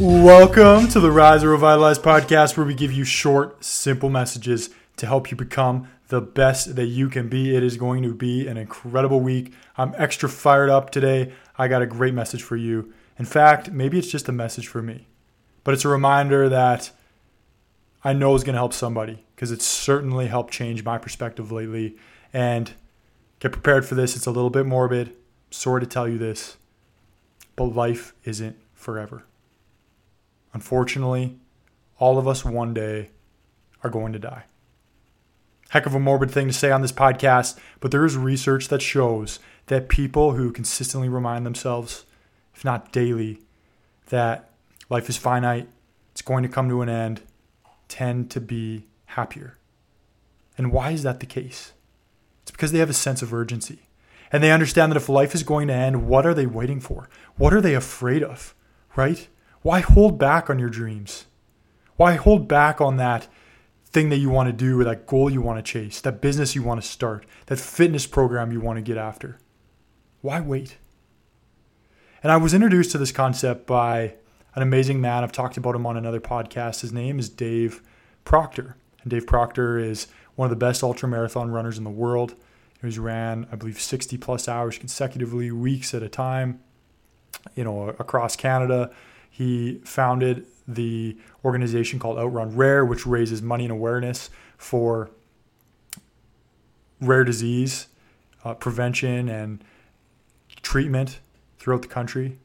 [0.00, 5.04] Welcome to the Rise or Revitalize podcast, where we give you short, simple messages to
[5.04, 7.54] help you become the best that you can be.
[7.54, 9.52] It is going to be an incredible week.
[9.76, 11.34] I'm extra fired up today.
[11.58, 12.94] I got a great message for you.
[13.18, 15.06] In fact, maybe it's just a message for me,
[15.64, 16.92] but it's a reminder that
[18.02, 21.98] I know is going to help somebody because it's certainly helped change my perspective lately.
[22.32, 22.72] And
[23.38, 24.16] get prepared for this.
[24.16, 25.14] It's a little bit morbid.
[25.50, 26.56] Sorry to tell you this,
[27.54, 29.24] but life isn't forever.
[30.52, 31.36] Unfortunately,
[31.98, 33.10] all of us one day
[33.82, 34.44] are going to die.
[35.70, 38.82] Heck of a morbid thing to say on this podcast, but there is research that
[38.82, 42.04] shows that people who consistently remind themselves,
[42.54, 43.40] if not daily,
[44.08, 44.50] that
[44.88, 45.68] life is finite,
[46.10, 47.22] it's going to come to an end,
[47.86, 49.58] tend to be happier.
[50.58, 51.72] And why is that the case?
[52.42, 53.86] It's because they have a sense of urgency.
[54.32, 57.08] And they understand that if life is going to end, what are they waiting for?
[57.36, 58.54] What are they afraid of?
[58.96, 59.28] Right?
[59.62, 61.26] Why hold back on your dreams?
[61.96, 63.28] Why hold back on that
[63.84, 66.54] thing that you want to do or that goal you want to chase, that business
[66.54, 69.38] you want to start, that fitness program you want to get after?
[70.22, 70.78] Why wait?
[72.22, 74.14] And I was introduced to this concept by
[74.54, 75.22] an amazing man.
[75.22, 76.80] I've talked about him on another podcast.
[76.80, 77.82] His name is Dave
[78.24, 78.76] Proctor.
[79.02, 82.34] And Dave Proctor is one of the best ultra marathon runners in the world.
[82.82, 86.60] He's ran, I believe, 60 plus hours consecutively, weeks at a time,
[87.54, 88.90] you know, across Canada.
[89.40, 95.10] He founded the organization called Outrun Rare, which raises money and awareness for
[97.00, 97.86] rare disease
[98.44, 99.64] uh, prevention and
[100.60, 101.20] treatment
[101.58, 102.36] throughout the country.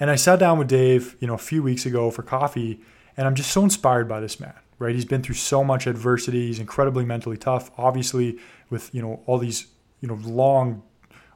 [0.00, 2.80] And I sat down with Dave, you know, a few weeks ago for coffee,
[3.16, 4.54] and I'm just so inspired by this man.
[4.80, 4.96] Right?
[4.96, 6.48] He's been through so much adversity.
[6.48, 7.70] He's incredibly mentally tough.
[7.78, 9.68] Obviously, with you know all these
[10.00, 10.82] you know long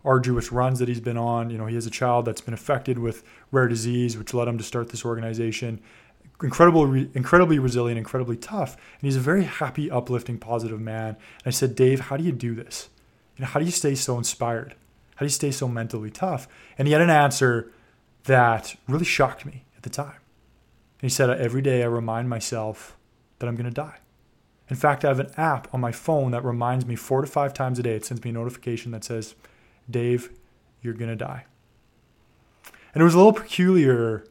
[0.06, 1.50] arduous runs that he's been on.
[1.50, 4.56] You know, he has a child that's been affected with rare disease, which led him
[4.56, 5.80] to start this organization.
[6.42, 11.08] Incredible, incredibly resilient, incredibly tough, and he's a very happy, uplifting, positive man.
[11.08, 12.90] And I said, Dave, how do you do this?
[13.36, 14.74] You know, how do you stay so inspired?
[15.16, 16.46] How do you stay so mentally tough?
[16.76, 17.72] And he had an answer
[18.24, 20.20] that really shocked me at the time.
[21.00, 22.96] And he said, every day I remind myself
[23.38, 23.98] that I'm going to die.
[24.68, 27.54] In fact, I have an app on my phone that reminds me four to five
[27.54, 27.94] times a day.
[27.94, 29.34] It sends me a notification that says,
[29.90, 30.30] Dave,
[30.82, 31.44] you're going to die.
[32.94, 34.24] And it was a little peculiar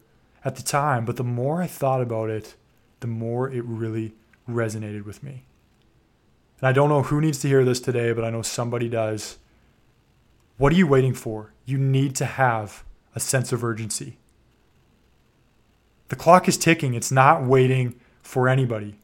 [0.44, 2.54] at the time, but the more I thought about it,
[3.00, 4.14] the more it really
[4.48, 5.44] resonated with me.
[6.60, 9.38] And I don't know who needs to hear this today, but I know somebody does.
[10.56, 11.52] What are you waiting for?
[11.64, 12.84] You need to have
[13.14, 14.18] a sense of urgency.
[16.08, 18.98] The clock is ticking, it's not waiting for anybody.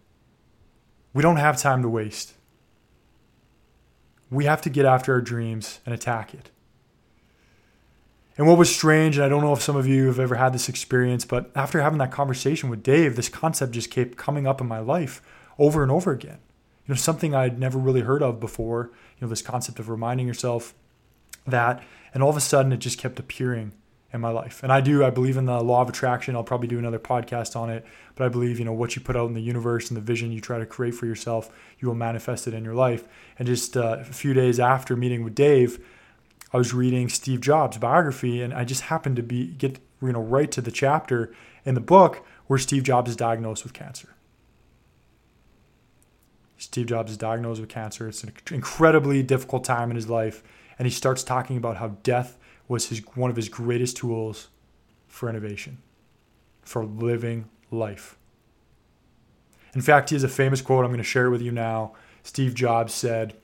[1.13, 2.35] We don't have time to waste
[4.33, 6.51] we have to get after our dreams and attack it.
[8.39, 10.55] And what was strange, and I don't know if some of you have ever had
[10.55, 14.59] this experience, but after having that conversation with Dave, this concept just kept coming up
[14.59, 15.21] in my life
[15.59, 16.39] over and over again.
[16.87, 20.27] You know, something I'd never really heard of before, you know, this concept of reminding
[20.27, 20.73] yourself
[21.47, 21.83] that,
[22.15, 23.73] and all of a sudden it just kept appearing
[24.13, 24.63] in my life.
[24.63, 26.37] And I do, I believe in the law of attraction.
[26.37, 27.85] I'll probably do another podcast on it,
[28.15, 30.33] but I believe, you know, what you put out in the universe and the vision
[30.33, 33.05] you try to create for yourself, you will manifest it in your life.
[33.39, 35.83] And just uh, a few days after meeting with Dave,
[36.53, 40.21] I was reading Steve Jobs' biography, and I just happened to be get you know
[40.21, 41.33] right to the chapter
[41.65, 44.11] in the book where Steve Jobs is diagnosed with cancer.
[46.59, 48.09] Steve Jobs is diagnosed with cancer.
[48.09, 50.43] It's an incredibly difficult time in his life,
[50.79, 52.37] and he starts talking about how death
[52.69, 54.49] was his one of his greatest tools
[55.07, 55.79] for innovation,
[56.63, 58.17] for living life.
[59.75, 60.85] In fact, he has a famous quote.
[60.85, 61.93] I'm going to share it with you now.
[62.23, 63.35] Steve Jobs said,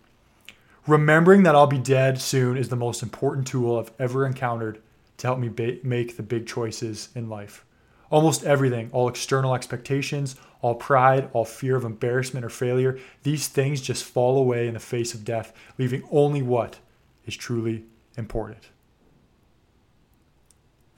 [0.87, 4.81] Remembering that I'll be dead soon is the most important tool I've ever encountered
[5.19, 7.65] to help me ba- make the big choices in life.
[8.11, 13.83] Almost everything, all external expectations, all pride, all fear of embarrassment or failure, these things
[13.83, 16.79] just fall away in the face of death, leaving only what
[17.27, 17.85] is truly
[18.17, 18.69] important.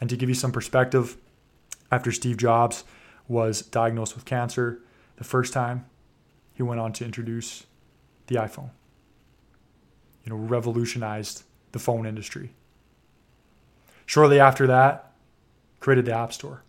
[0.00, 1.16] And to give you some perspective,
[1.92, 2.84] after Steve Jobs
[3.28, 4.80] was diagnosed with cancer
[5.16, 5.86] the first time,
[6.54, 7.66] he went on to introduce
[8.26, 8.70] the iPhone.
[10.24, 12.54] You know, revolutionized the phone industry.
[14.06, 15.12] Shortly after that,
[15.78, 16.62] created the App Store.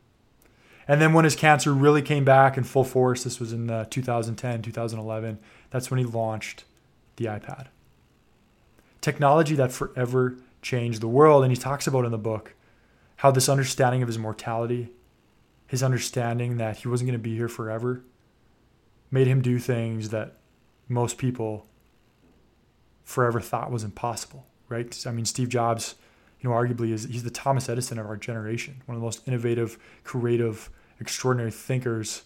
[0.87, 3.85] And then when his cancer really came back in full force, this was in uh,
[3.89, 5.39] 2010, 2011,
[5.69, 6.65] that's when he launched
[7.15, 7.67] the iPad.
[8.99, 11.43] Technology that forever changed the world.
[11.43, 12.53] And he talks about in the book
[13.21, 14.89] how this understanding of his mortality,
[15.67, 18.03] his understanding that he wasn't going to be here forever,
[19.11, 20.37] made him do things that
[20.89, 21.67] most people
[23.03, 25.05] forever thought was impossible, right?
[25.05, 25.93] I mean, Steve Jobs
[26.39, 29.27] you know, arguably is he's the Thomas Edison of our generation, one of the most
[29.27, 32.23] innovative, creative, extraordinary thinkers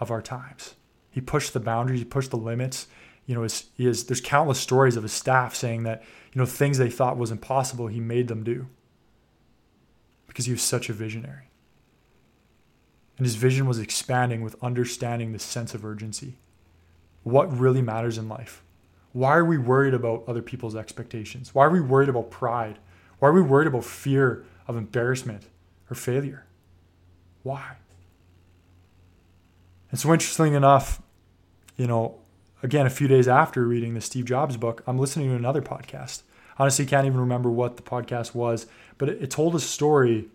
[0.00, 0.76] of our times.
[1.10, 2.86] He pushed the boundaries, he pushed the limits.
[3.26, 6.02] You know, his, has, there's countless stories of his staff saying that,
[6.32, 8.66] you know, things they thought was impossible, he made them do
[10.38, 11.50] because he was such a visionary.
[13.16, 16.38] And his vision was expanding with understanding the sense of urgency.
[17.24, 18.62] What really matters in life?
[19.12, 21.56] Why are we worried about other people's expectations?
[21.56, 22.78] Why are we worried about pride?
[23.18, 25.48] Why are we worried about fear of embarrassment
[25.90, 26.46] or failure?
[27.42, 27.78] Why?
[29.90, 31.02] And so, interestingly enough,
[31.76, 32.20] you know,
[32.62, 36.22] again, a few days after reading the Steve Jobs book, I'm listening to another podcast.
[36.58, 38.66] Honestly, can't even remember what the podcast was,
[38.96, 40.26] but it, it told a story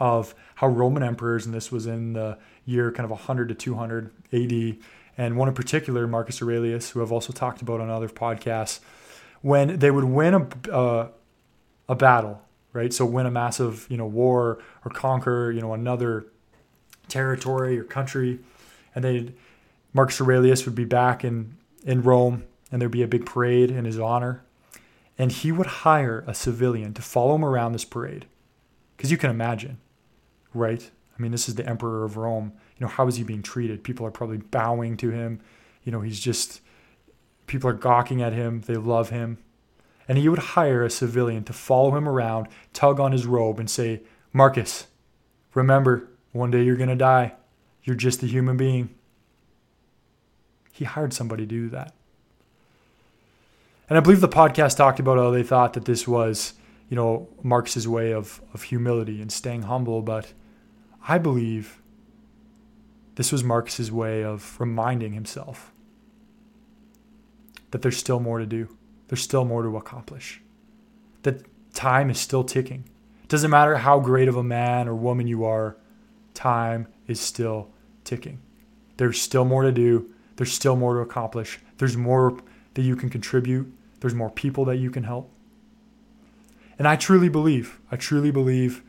[0.00, 4.10] of how Roman emperors, and this was in the year kind of 100 to 200
[4.32, 4.76] AD,
[5.16, 8.80] and one in particular, Marcus Aurelius, who I've also talked about on other podcasts,
[9.42, 11.08] when they would win a, uh,
[11.88, 12.42] a battle,
[12.72, 12.92] right?
[12.92, 16.26] So win a massive, you know, war or conquer, you know, another
[17.08, 18.40] territory or country,
[18.94, 19.32] and they
[19.92, 23.84] Marcus Aurelius would be back in in Rome, and there'd be a big parade in
[23.84, 24.42] his honor,
[25.18, 28.26] and he would hire a civilian to follow him around this parade,
[28.96, 29.78] because you can imagine,
[30.52, 30.90] right?
[31.16, 32.52] I mean, this is the emperor of Rome.
[32.76, 33.84] You know, how is he being treated?
[33.84, 35.40] People are probably bowing to him.
[35.84, 36.60] You know, he's just
[37.46, 38.62] people are gawking at him.
[38.62, 39.38] They love him
[40.08, 43.70] and he would hire a civilian to follow him around, tug on his robe, and
[43.70, 44.02] say,
[44.32, 44.86] Marcus,
[45.54, 47.34] remember, one day you're going to die.
[47.82, 48.94] You're just a human being.
[50.72, 51.94] He hired somebody to do that.
[53.88, 56.54] And I believe the podcast talked about how they thought that this was,
[56.88, 60.32] you know, Marcus's way of, of humility and staying humble, but
[61.06, 61.82] I believe
[63.16, 65.72] this was Marcus's way of reminding himself
[67.70, 68.76] that there's still more to do
[69.08, 70.40] there's still more to accomplish.
[71.22, 72.88] That time is still ticking.
[73.22, 75.76] It doesn't matter how great of a man or woman you are,
[76.34, 77.70] time is still
[78.04, 78.40] ticking.
[78.96, 80.10] There's still more to do.
[80.36, 81.60] There's still more to accomplish.
[81.78, 82.38] There's more
[82.74, 83.72] that you can contribute.
[84.00, 85.30] There's more people that you can help.
[86.78, 88.82] And I truly believe, I truly believe,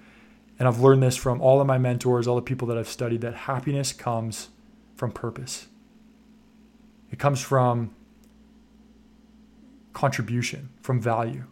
[0.58, 3.22] and I've learned this from all of my mentors, all the people that I've studied,
[3.22, 4.50] that happiness comes
[4.96, 5.68] from purpose.
[7.12, 7.94] It comes from
[9.94, 11.46] contribution, from value.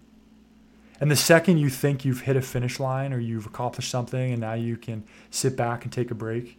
[0.99, 4.41] And the second you think you've hit a finish line or you've accomplished something and
[4.41, 6.57] now you can sit back and take a break,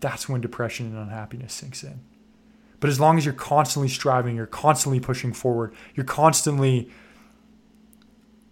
[0.00, 2.00] that's when depression and unhappiness sinks in.
[2.84, 6.90] But as long as you're constantly striving, you're constantly pushing forward, you're constantly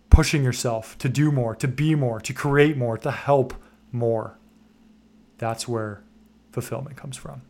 [0.08, 3.52] pushing yourself to do more, to be more, to create more, to help
[3.90, 4.38] more,
[5.37, 6.02] that's where
[6.50, 7.43] fulfillment comes from.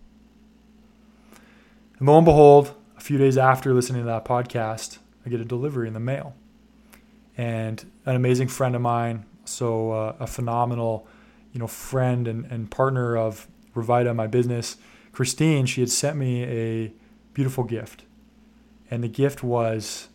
[2.01, 5.45] And lo and behold, a few days after listening to that podcast, I get a
[5.45, 6.35] delivery in the mail.
[7.37, 11.07] And an amazing friend of mine, so uh, a phenomenal,
[11.53, 14.79] you know, friend and, and partner of Revita, my business,
[15.13, 16.93] Christine, she had sent me a
[17.35, 18.05] beautiful gift.
[18.91, 20.09] And the gift was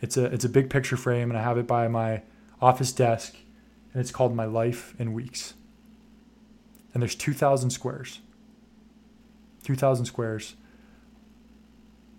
[0.00, 2.22] it's a it's a big picture frame and I have it by my
[2.60, 3.36] office desk
[3.92, 5.54] and it's called My Life in Weeks.
[6.94, 8.20] And there's 2000 squares.
[9.64, 10.54] 2000 squares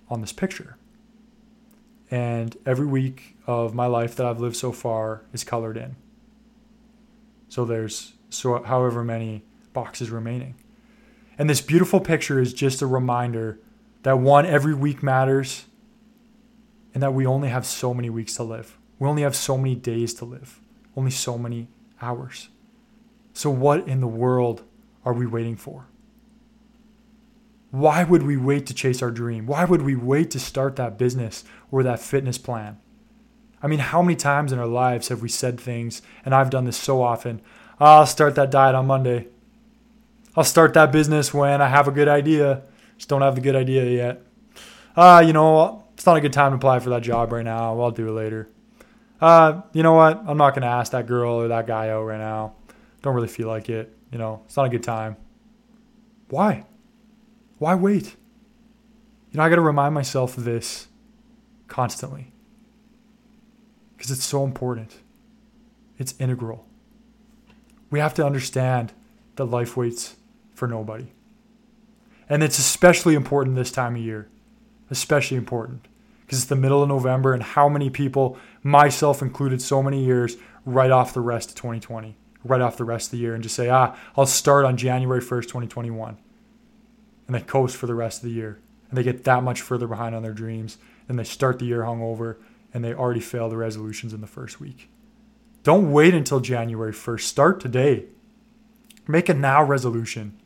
[0.09, 0.77] on this picture
[2.13, 5.95] and every week of my life that I've lived so far is colored in.
[7.49, 10.53] So there's so however many boxes remaining.
[11.37, 13.59] And this beautiful picture is just a reminder
[14.03, 15.65] that one every week matters
[16.93, 18.77] and that we only have so many weeks to live.
[18.99, 20.59] We only have so many days to live.
[20.95, 21.69] Only so many
[22.01, 22.49] hours.
[23.33, 24.63] So what in the world
[25.03, 25.87] are we waiting for?
[27.71, 29.47] Why would we wait to chase our dream?
[29.47, 32.77] Why would we wait to start that business or that fitness plan?
[33.63, 36.65] I mean, how many times in our lives have we said things, and I've done
[36.65, 37.41] this so often
[37.79, 39.27] I'll start that diet on Monday.
[40.35, 42.63] I'll start that business when I have a good idea.
[42.97, 44.21] Just don't have the good idea yet.
[44.95, 47.79] Uh, you know, it's not a good time to apply for that job right now.
[47.79, 48.49] I'll do it later.
[49.21, 50.23] Uh, you know what?
[50.27, 52.55] I'm not going to ask that girl or that guy out right now.
[53.01, 53.95] Don't really feel like it.
[54.11, 55.17] You know, it's not a good time.
[56.29, 56.65] Why?
[57.59, 58.15] Why wait?
[59.31, 60.87] You know, I got to remind myself of this
[61.67, 62.31] constantly
[63.95, 64.97] because it's so important.
[65.97, 66.67] It's integral.
[67.89, 68.93] We have to understand
[69.35, 70.15] that life waits
[70.63, 71.11] for nobody.
[72.29, 74.29] And it's especially important this time of year,
[74.89, 75.89] especially important
[76.21, 80.37] because it's the middle of November and how many people, myself included, so many years,
[80.65, 82.15] write off the rest of 2020,
[82.45, 85.19] write off the rest of the year and just say, ah, I'll start on January
[85.19, 86.17] 1st, 2021
[87.27, 88.59] and they coast for the rest of the year.
[88.87, 90.77] And they get that much further behind on their dreams.
[91.09, 92.37] And they start the year hungover
[92.73, 94.89] and they already fail the resolutions in the first week.
[95.63, 97.21] Don't wait until January 1st.
[97.21, 98.05] Start today.
[99.07, 100.39] Make a now resolution.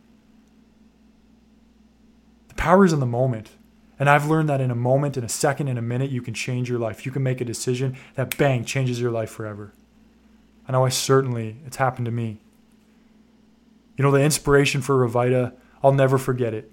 [2.57, 3.51] Power is in the moment.
[3.99, 6.33] And I've learned that in a moment, in a second, in a minute, you can
[6.33, 7.05] change your life.
[7.05, 9.73] You can make a decision that bang changes your life forever.
[10.67, 12.39] I know I certainly, it's happened to me.
[13.95, 16.71] You know, the inspiration for Revita, I'll never forget it.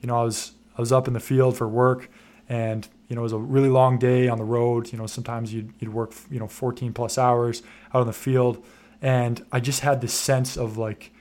[0.00, 2.10] You know, I was I was up in the field for work
[2.50, 4.92] and you know, it was a really long day on the road.
[4.92, 7.62] You know, sometimes you'd, you'd work, you know, 14 plus hours
[7.94, 8.62] out in the field.
[9.00, 11.12] And I just had this sense of like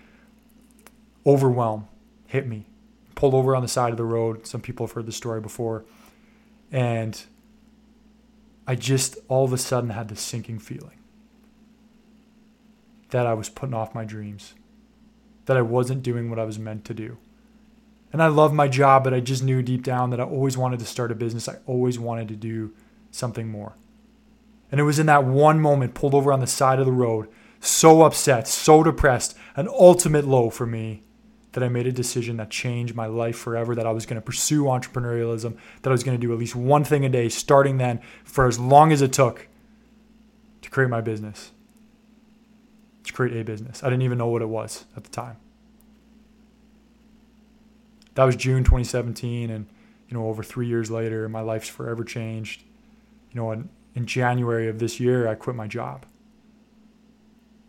[1.26, 1.88] overwhelm
[2.28, 2.66] hit me
[3.16, 4.46] pulled over on the side of the road.
[4.46, 5.86] Some people have heard the story before.
[6.72, 7.22] And
[8.68, 10.98] I just all of a sudden had this sinking feeling
[13.10, 14.56] that I was putting off my dreams,
[15.46, 17.18] that I wasn't doing what I was meant to do.
[18.12, 20.80] And I love my job, but I just knew deep down that I always wanted
[20.80, 21.48] to start a business.
[21.48, 22.74] I always wanted to do
[23.12, 23.76] something more.
[24.72, 27.30] And it was in that one moment, pulled over on the side of the road,
[27.60, 31.04] so upset, so depressed, an ultimate low for me
[31.56, 34.22] that I made a decision that changed my life forever, that I was going to
[34.22, 37.78] pursue entrepreneurialism, that I was going to do at least one thing a day, starting
[37.78, 39.48] then for as long as it took
[40.62, 41.54] to create my business,
[43.06, 43.86] to create a business.
[43.86, 45.38] I didn't even know what it was at the time.
[48.16, 49.66] That was June 2017, and
[50.10, 52.64] you know, over three years later, my life's forever changed.
[53.32, 56.06] You know, in, in January of this year, I quit my job.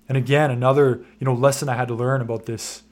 [0.09, 2.83] And again, another you know lesson I had to learn about this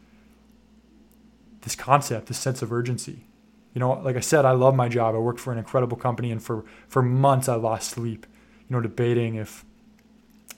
[1.64, 3.26] this concept, this sense of urgency.
[3.72, 5.14] You know, like I said, I love my job.
[5.14, 8.26] I work for an incredible company, and for for months I lost sleep.
[8.68, 9.64] You know, debating if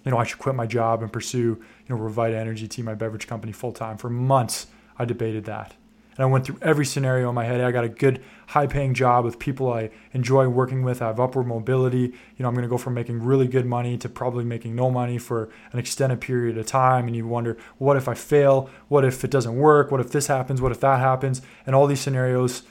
[0.05, 2.95] you know I should quit my job and pursue you know Revita Energy Tea, my
[2.95, 3.97] beverage company, full time.
[3.97, 4.67] For months
[4.99, 5.75] I debated that.
[6.17, 7.61] And I went through every scenario in my head.
[7.61, 11.03] I got a good, high paying job with people I enjoy working with.
[11.03, 11.99] I have upward mobility.
[11.99, 14.91] You know, I'm going to go from making really good money to probably making no
[14.91, 17.07] money for an extended period of time.
[17.07, 18.71] And you wonder, what if I fail?
[18.89, 19.91] What if it doesn't work?
[19.91, 20.63] What if this happens?
[20.63, 21.43] What if that happens?
[21.67, 22.63] And all these scenarios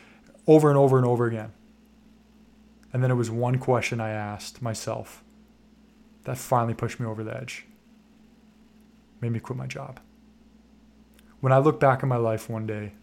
[0.48, 1.54] over and over and over again.
[2.92, 5.24] And then it was one question I asked myself
[6.24, 7.66] that finally pushed me over the edge,
[9.22, 10.00] made me quit my job.
[11.40, 12.94] When I look back at my life one day,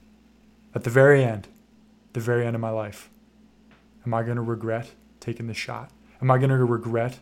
[0.74, 1.48] at the very end,
[2.12, 3.10] the very end of my life,
[4.06, 5.90] am I going to regret taking the shot?
[6.20, 7.20] Am I going to regret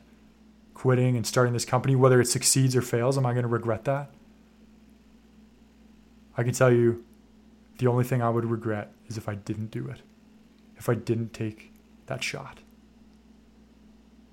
[0.75, 3.19] quitting and starting this company, whether it succeeds or fails?
[3.19, 4.11] Am I going to regret that?
[6.37, 7.05] I can tell you
[7.79, 10.01] the only thing I would regret is if I didn't do it,
[10.79, 11.73] if I didn't take
[12.07, 12.61] that shot.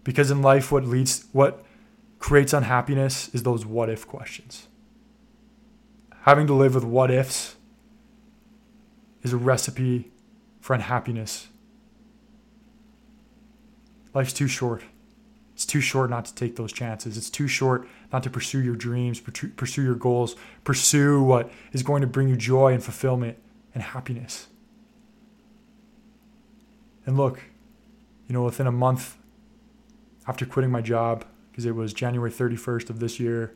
[0.04, 1.66] Because in life, what leads, what
[2.20, 4.68] creates unhappiness is those what if questions.
[6.22, 7.57] Having to live with what ifs
[9.24, 10.12] is a recipe
[10.60, 11.48] for unhappiness.
[14.14, 14.84] Life's too short.
[15.54, 17.18] It's too short not to take those chances.
[17.18, 22.02] It's too short not to pursue your dreams, pursue your goals, pursue what is going
[22.02, 23.38] to bring you joy and fulfillment
[23.74, 24.48] and happiness.
[27.06, 27.42] And look,
[28.28, 29.18] you know, within a month
[30.28, 33.56] after quitting my job, because it was January 31st of this year,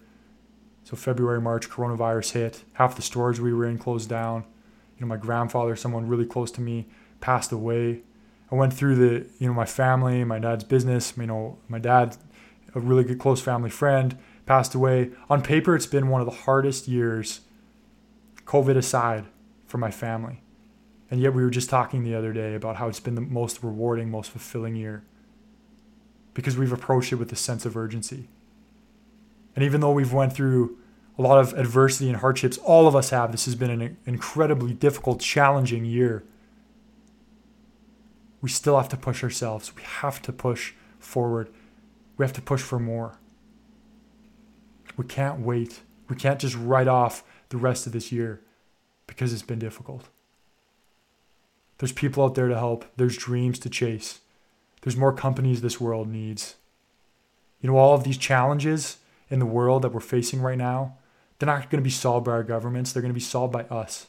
[0.83, 2.63] so February, March, coronavirus hit.
[2.73, 4.45] Half the stores we were in closed down
[5.01, 6.87] know, my grandfather, someone really close to me,
[7.19, 8.01] passed away.
[8.51, 11.13] I went through the, you know, my family, my dad's business.
[11.17, 12.17] You know, my dad,
[12.75, 15.11] a really good close family friend, passed away.
[15.29, 17.41] On paper, it's been one of the hardest years,
[18.45, 19.25] COVID aside,
[19.65, 20.41] for my family.
[21.09, 23.63] And yet, we were just talking the other day about how it's been the most
[23.63, 25.03] rewarding, most fulfilling year
[26.33, 28.27] because we've approached it with a sense of urgency.
[29.55, 30.77] And even though we've went through
[31.21, 32.57] a lot of adversity and hardships.
[32.57, 33.31] All of us have.
[33.31, 36.23] This has been an incredibly difficult, challenging year.
[38.41, 39.75] We still have to push ourselves.
[39.75, 41.49] We have to push forward.
[42.17, 43.19] We have to push for more.
[44.97, 45.81] We can't wait.
[46.09, 48.41] We can't just write off the rest of this year
[49.05, 50.09] because it's been difficult.
[51.77, 54.21] There's people out there to help, there's dreams to chase,
[54.81, 56.55] there's more companies this world needs.
[57.59, 58.97] You know, all of these challenges
[59.29, 60.97] in the world that we're facing right now,
[61.41, 62.93] they're not going to be solved by our governments.
[62.93, 64.05] They're going to be solved by us.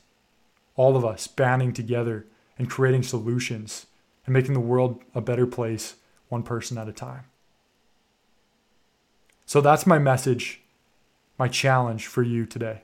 [0.77, 2.27] All of us banding together
[2.59, 3.87] and creating solutions
[4.27, 5.95] and making the world a better place
[6.29, 7.25] one person at a time.
[9.47, 10.61] So that's my message,
[11.39, 12.83] my challenge for you today.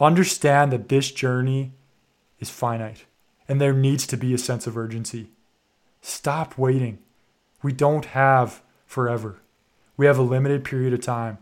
[0.00, 1.74] Understand that this journey
[2.40, 3.04] is finite
[3.46, 5.28] and there needs to be a sense of urgency.
[6.00, 6.98] Stop waiting.
[7.62, 9.38] We don't have forever.
[9.96, 11.38] We have a limited period of time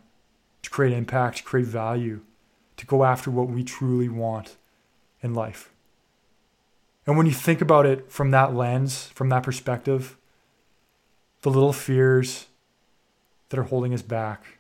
[0.66, 2.20] to create impact, to create value,
[2.76, 4.56] to go after what we truly want
[5.22, 5.70] in life.
[7.06, 10.16] And when you think about it from that lens, from that perspective,
[11.42, 12.46] the little fears,
[13.48, 14.58] that are holding us back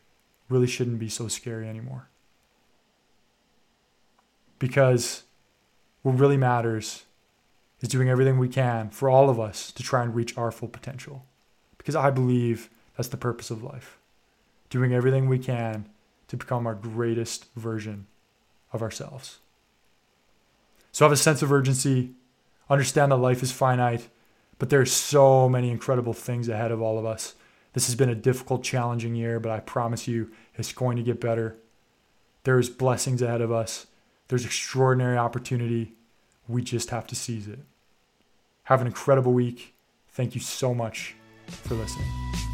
[0.48, 2.06] really shouldn't be so scary anymore.
[4.60, 5.24] Because
[6.02, 7.02] what really matters
[7.80, 10.68] is doing everything we can for all of us to try and reach our full
[10.68, 11.24] potential.
[11.78, 13.98] Because I believe that's the purpose of life.
[14.70, 15.86] Doing everything we can
[16.28, 18.06] to become our greatest version
[18.72, 19.38] of ourselves.
[20.92, 22.12] So have a sense of urgency,
[22.70, 24.08] understand that life is finite,
[24.58, 27.34] but there's so many incredible things ahead of all of us.
[27.74, 31.20] This has been a difficult, challenging year, but I promise you it's going to get
[31.20, 31.56] better.
[32.44, 33.86] There's blessings ahead of us.
[34.28, 35.92] There's extraordinary opportunity.
[36.48, 37.58] We just have to seize it.
[38.64, 39.74] Have an incredible week.
[40.10, 41.14] Thank you so much
[41.46, 42.45] for listening.